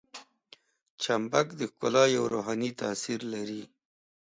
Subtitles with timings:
[1.01, 3.63] چمبک د ښکلا یو روحاني تاثیر لري.